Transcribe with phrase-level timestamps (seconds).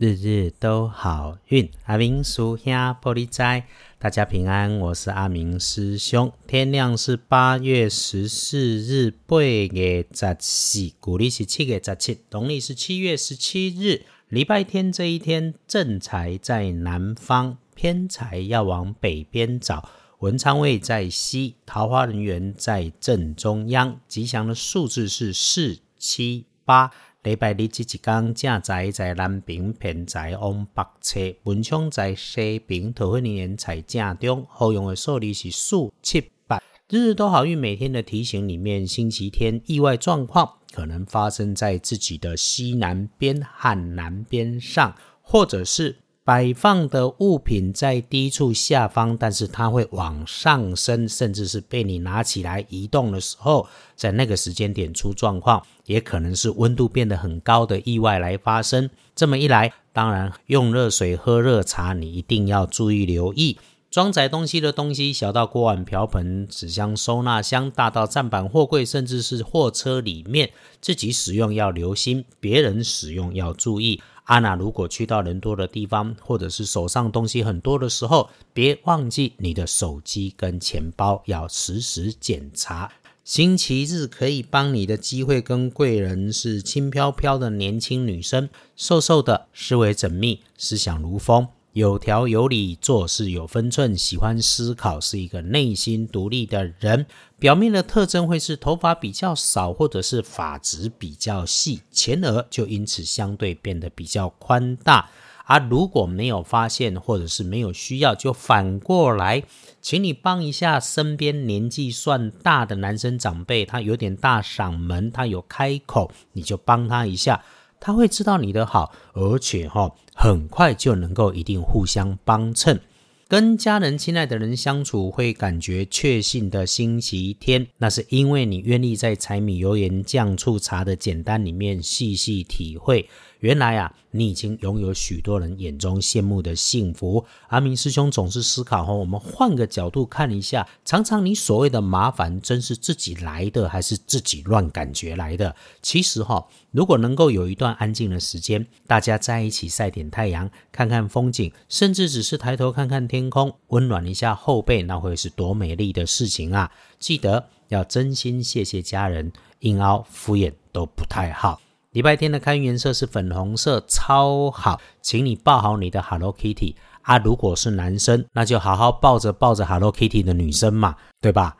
[0.00, 3.66] 日日都好运，阿明叔兄玻璃斋，
[3.98, 6.32] 大家平安，我是阿明师兄。
[6.46, 19.90] 天亮是八月十四日，八月十四，古历是七月十七，农历是七月十七日，礼拜天这一天，正财在南方，偏财要往北边找，
[20.20, 26.92] 文昌位在西，桃花人员在正中央，吉祥的数字是四七八。
[27.28, 34.46] 礼拜日即一天，正财在南平，偏在往北侧，文昌在西边，桃花年在正中。
[34.48, 36.58] 后用的数字是四七八。
[36.88, 45.96] 日日都好运，每天的提醒里面，星期天意外状况可能发生在自己的西南边和南边上，或者是。
[46.28, 58.90] 摆放的物品在低处下方，但是它会往上升，甚至是被你拿起来移动的时候，在那个时间点出状况，也可能是温度变得很高的意外来发生。
[59.16, 63.56] 这么一来，当然用热水喝热茶，你一定要注意留意。
[63.90, 70.50] 装载东西的东西，小到锅碗瓢盆、纸箱、收纳箱，大到站板、货柜，甚至是货车里面，
[70.82, 74.02] 自己使用要留心，别人使用要注意。
[74.24, 82.92] 阿娜，如果去到人多的地方，或者是手上东西很多的时候，别忘记你的手机跟钱包要时时检查。
[83.24, 91.48] 星期日可以帮你的机会跟贵人是轻飘飘的年轻女生，瘦瘦的，思维缜密，思想如风。
[91.72, 97.06] 有条有理，做事有分寸，喜欢思考，是一个内心独立的人。
[97.38, 105.10] 表面的特征会是头发比较少，或者是发质比较细，前额就因此相对变得比较宽大。
[105.44, 109.42] 而如果没有发现，或者是没有需要，就反过来，
[109.80, 117.42] 请你帮一下身边年纪算大的男生长辈，他有点大嗓门，他有开口，你就帮他一下。
[117.80, 122.80] 他会知道你的好，而且哈，很快就能够一定互相帮衬。
[123.28, 133.06] 跟家人、亲爱的人相处，会感觉确信的星期天，那是因为你愿意在柴米油盐酱醋茶的简单里面细细体会。
[133.40, 137.24] 原来啊，你已经拥有许多人眼中羡慕的幸福。
[137.48, 145.54] 阿明师兄总是思考哈，我们换个角度看一下，常常你所谓的麻烦，真是自己来的，还是自己乱感觉来的？
[145.80, 156.72] 其实哈，如果能够有一段安静的时间，大家在一起晒点太阳，看看风景，甚至只是抬头看看天空，温暖一下后背，那会是多美丽的事情啊！
[156.98, 161.60] 记得要真心谢谢家人，硬凹敷衍都不太好。
[161.98, 167.18] 礼拜天的开运颜色是粉红色，超好，请你抱好你的 Hello Kitty 啊！
[167.18, 171.56] 如果是男生，那就好好抱着抱着 Hello Kitty 的女生嘛，对吧？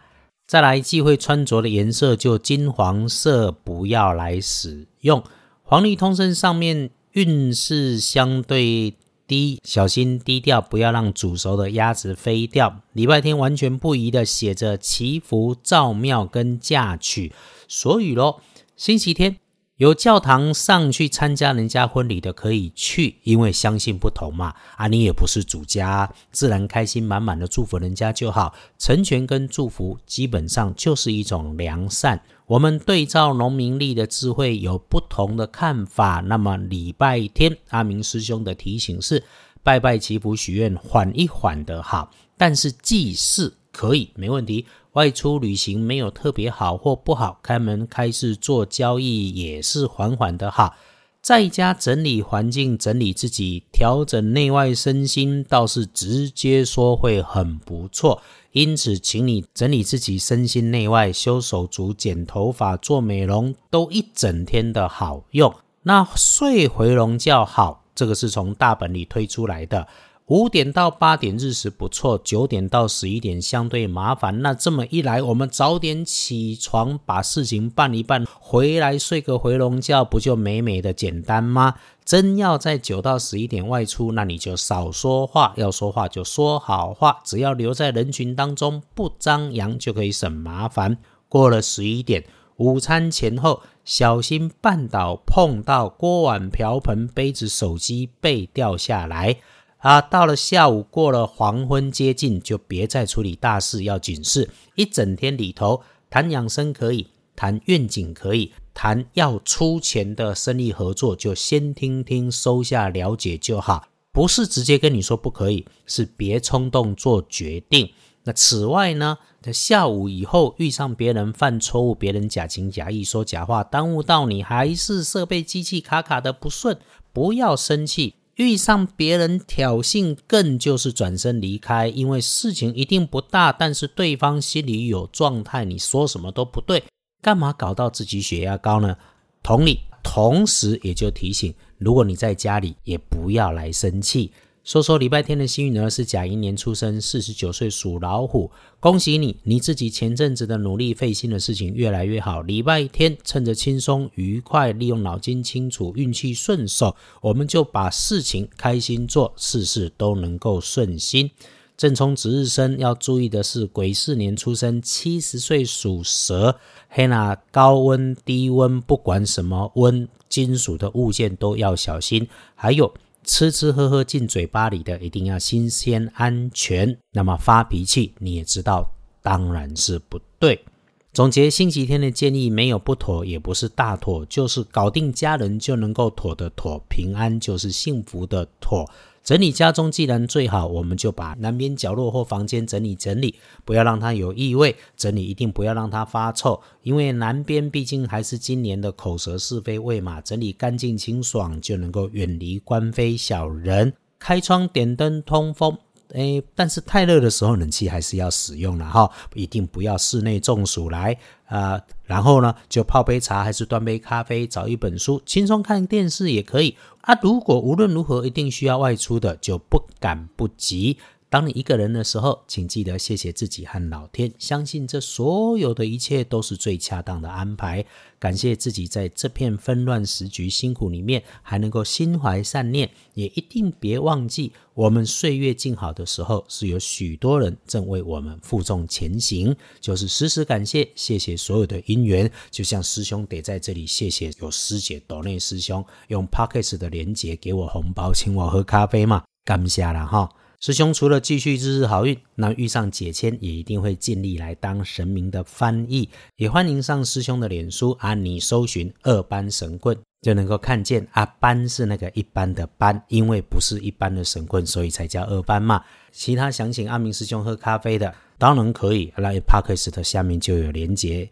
[0.47, 5.25] 再来忌讳穿着的颜色就金黄色，不要来使用。
[5.65, 8.95] 黄历通胜上面运势相对
[9.27, 12.83] 低，小心低调，不要让煮熟的鸭子飞掉。
[12.93, 17.33] 礼拜天完全不宜的写着祈福、造庙跟嫁娶。
[17.67, 18.41] 所以咯，
[18.77, 19.39] 星期天。
[19.79, 24.53] 有教堂上去参加人家婚礼的可以去，因为相信不同嘛。
[24.75, 28.53] 啊，你也不是主家，自然开心满满的祝福人家就好。
[28.77, 32.21] 成全跟祝福基本上就是一种良善。
[32.47, 36.25] 我们对照农民历的智慧有不同的看法。
[36.27, 39.23] 那么礼拜天，阿明师兄的提醒是：
[39.63, 42.11] 拜拜祈福许愿，缓一缓的好。
[42.37, 44.67] 但是祭祀可以没问题。
[44.95, 50.77] 外出旅行没有特别好或不好，开门开市做交易也是缓缓的哈。
[51.23, 58.21] 在家整理环境，整理自己，调整内外身心，倒是直接说会很不错。
[58.51, 65.55] 因此，请你整理自己身心内外，修手足、剪头发、做美容，都一整天的好用。
[65.85, 69.87] 那睡回笼觉好，这个是从大本里推出来的。
[70.29, 74.43] 五点到八点日时不错，九点到十一点相对麻烦。
[74.43, 81.77] 那这么一来，我们早点起床，把事情办一办，回来睡个回笼觉，不就美美的简单吗？
[82.05, 90.99] 真要在九到十一点外出，那你就少说话，要说话就说好话，只要留在人群当中不张扬，就可以省麻烦。
[91.31, 92.23] 过了十一点，
[92.57, 99.39] 午餐前后小心绊倒、碰到锅碗瓢盆、杯子、手机被掉下来。
[99.79, 104.51] 啊，到了下午，过了黄昏接近，就别再处理大事，要警示。
[104.75, 113.87] 一整天里头，谈养生可以，谈愿景可以，谈要出钱的生意合作，就先听听，收下了解就好。
[114.11, 117.89] 不是直接跟你说不可以，是别冲动做决定。
[118.25, 126.77] 那此外呢，在下午以后遇上别人犯错误，别人假情假意说假话，耽误到你，还是设备机器卡卡的不顺，
[127.13, 128.17] 不要生气。
[128.39, 136.85] 遇上别人挑衅，更就是转身离开，因为事情一定不大，但是对方心里有状态，你说什么都不对，
[137.21, 138.97] 干嘛搞到自己血压高呢？
[139.43, 144.33] 同理，同时也就提醒，如果你在家里，也不要来生气。
[144.69, 148.51] 说说礼拜天的幸运儿是甲寅年出生，四十九岁属老虎，
[148.81, 149.35] 恭喜你！
[149.45, 152.43] 你自己前阵子的努力费心的事情越来越好。
[152.43, 161.31] 礼拜天趁着轻松愉快，利用脑筋清楚，运气顺手，我们就把事情开心做，事事都能够顺心。
[161.79, 166.55] 正冲值日生要注意的是，癸巳年出生，七十岁属蛇，
[166.91, 172.29] 黑那高温低温，不管什么温，金属的物件都要小心。
[172.55, 172.93] 还有。
[173.29, 176.97] 吃吃喝喝进嘴巴里的，一定要新鲜安全。
[177.13, 178.91] 那么发脾气，你也知道，
[179.23, 180.65] 当然是不对。
[181.13, 188.89] 总结星期天的建议，没有不妥，也不是大妥，就是搞定家人就能够妥的妥，平安就是幸福的妥。
[189.29, 194.75] 整理家中既然最好，我们就把南边角落或房间整理整理，不要让它有异味。
[194.97, 200.19] 整理一定不要让它发臭，因为南边毕竟还是今年的口舌是非位嘛。
[200.23, 203.93] 整理干净清爽，就能够远离官非小人。
[204.19, 205.77] 开窗点灯通风。
[206.15, 211.17] 哎，但是太热的时候，冷气还是要使用的哈，一定不要室内中暑来
[211.47, 211.81] 啊。
[212.05, 217.19] 然后呢，就泡杯茶，还是端杯咖啡，找一本书，轻松看电视也可以啊。
[217.23, 220.99] 如果无论如何一定需要外出的，就不敢不急。
[221.31, 227.85] 当你一个人的时候，请记得谢谢自己和老天，相信这所有的一切都是最恰当的安排。
[228.19, 239.55] 感谢自己在这片纷乱时局辛苦里面还能够心怀善念，也一定别忘记，我们岁月静好的时候，是有许多人正为我们负重前行。
[239.81, 242.31] 就是时时感谢，谢谢所有的因缘。
[242.51, 250.29] 就像师兄得在这里谢谢有师姐岛内师兄用 Pockets 的连结给我红包，请我喝咖啡嘛，感谢了哈。
[250.61, 256.09] 师兄除了继续日日好运，那遇上解签也一定会尽力来当神明的翻译。
[256.35, 265.81] 也欢迎上师兄的脸书啊，你搜寻二班神棍就能够看见啊，班是那个一般的班，因为不是一般的神棍，所以才叫二班嘛。
[266.11, 271.31] 其他想请阿明师兄喝咖啡的，当然可以，来 Parkes 的下面就有连结。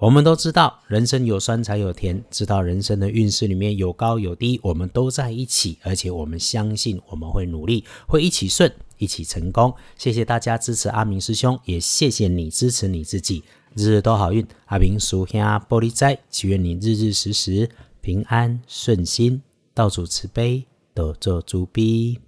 [0.00, 2.24] 我们都知道，人生有酸才有甜。
[2.30, 9.74] 知道人生的运势里面有高有低，我们都在一起，而且我们相信我们会努力，会一起顺，一起成功。
[9.98, 13.44] 谢谢大家支持阿明师兄，也谢谢你支持你自己，
[13.74, 14.46] 日日都好运。
[14.68, 17.68] 阿明属下玻璃斋，祈愿你日日时时
[18.00, 19.42] 平安顺心，
[19.74, 20.64] 道主慈悲，
[20.94, 22.18] 多做主逼。